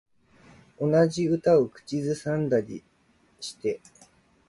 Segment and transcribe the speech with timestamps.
[0.79, 2.83] 同じ歌を口ずさんでたり
[3.39, 3.79] して